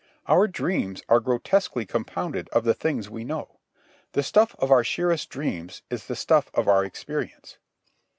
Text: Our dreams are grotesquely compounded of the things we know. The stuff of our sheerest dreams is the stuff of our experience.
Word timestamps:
Our 0.25 0.47
dreams 0.47 1.03
are 1.09 1.19
grotesquely 1.19 1.85
compounded 1.85 2.49
of 2.49 2.63
the 2.63 2.73
things 2.73 3.07
we 3.07 3.23
know. 3.23 3.59
The 4.13 4.23
stuff 4.23 4.55
of 4.57 4.71
our 4.71 4.83
sheerest 4.83 5.29
dreams 5.29 5.83
is 5.91 6.07
the 6.07 6.15
stuff 6.15 6.49
of 6.55 6.67
our 6.67 6.83
experience. 6.83 7.59